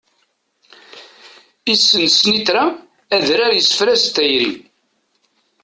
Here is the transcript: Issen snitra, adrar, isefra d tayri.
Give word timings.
Issen 1.73 2.05
snitra, 2.17 2.63
adrar, 3.17 3.51
isefra 3.59 3.93
d 4.01 4.03
tayri. 4.15 4.51